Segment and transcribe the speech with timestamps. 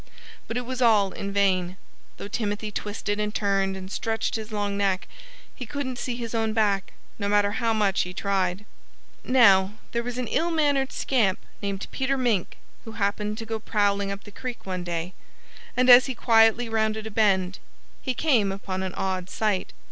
[0.47, 1.77] But it was all in vain.
[2.17, 5.07] Though Timothy twisted and turned and stretched his long neck,
[5.53, 8.65] he couldn't see his own back, no matter how much he tried.
[9.23, 14.11] Now, there was an ill mannered scamp named Peter Mink who happened to go prowling
[14.11, 15.13] up the creek one day.
[15.77, 17.59] And as he quietly rounded a bend
[18.01, 19.71] he came upon an odd sight.